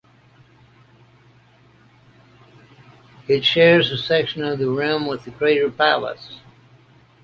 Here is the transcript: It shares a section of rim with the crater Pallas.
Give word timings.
It 3.27 3.45
shares 3.45 3.91
a 3.91 3.99
section 3.99 4.43
of 4.43 4.59
rim 4.59 5.05
with 5.05 5.25
the 5.25 5.31
crater 5.31 5.69
Pallas. 5.69 6.39